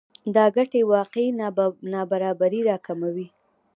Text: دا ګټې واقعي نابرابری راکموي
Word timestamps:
دا 0.35 0.45
ګټې 0.55 0.81
واقعي 0.93 1.27
نابرابری 1.93 2.61
راکموي 2.69 3.27